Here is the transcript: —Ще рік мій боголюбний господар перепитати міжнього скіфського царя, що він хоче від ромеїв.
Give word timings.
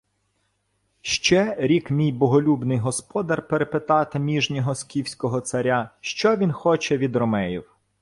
—Ще 1.01 1.55
рік 1.59 1.91
мій 1.91 2.11
боголюбний 2.11 2.77
господар 2.77 3.47
перепитати 3.47 4.19
міжнього 4.19 4.75
скіфського 4.75 5.41
царя, 5.41 5.89
що 5.99 6.35
він 6.35 6.51
хоче 6.51 6.97
від 6.97 7.15
ромеїв. 7.15 7.75